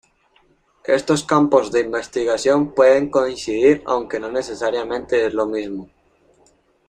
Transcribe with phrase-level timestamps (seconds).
[0.87, 5.89] Estos campos de investigación pueden coincidir, aunque no necesariamente es lo mismo.